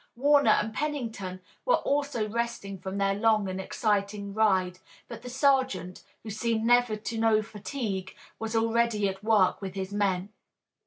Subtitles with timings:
[0.15, 6.01] Warner and Pennington were also resting from their long and exciting ride, but the sergeant,
[6.23, 10.29] who seemed never to know fatigue, was already at work with his men.